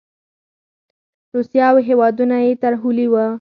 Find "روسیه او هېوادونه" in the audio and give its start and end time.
1.33-2.35